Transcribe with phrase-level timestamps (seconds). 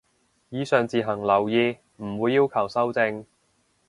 [0.49, 3.23] 以上自行留意，唔會要求修正